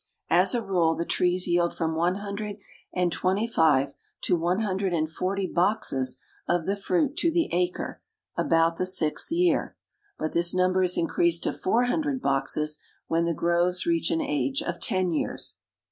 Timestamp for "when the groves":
13.09-13.85